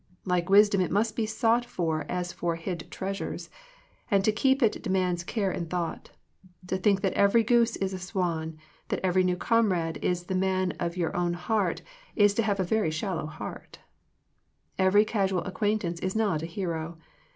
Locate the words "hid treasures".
2.55-3.51